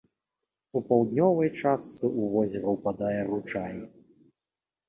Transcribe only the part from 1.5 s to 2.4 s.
частцы ў